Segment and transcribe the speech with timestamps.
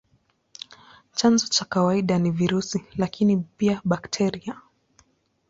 [1.11, 4.61] Chanzo cha kawaida ni virusi, lakini pia bakteria.